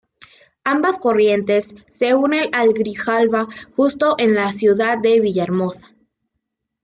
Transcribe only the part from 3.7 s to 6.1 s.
justo en la ciudad de Villahermosa.